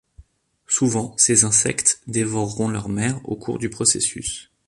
Souvent, 0.65 1.15
ces 1.17 1.43
insectes 1.45 2.01
dévoreront 2.07 2.69
leur 2.69 2.89
mère 2.89 3.19
au 3.29 3.35
cours 3.35 3.59
du 3.59 3.69
processus. 3.69 4.51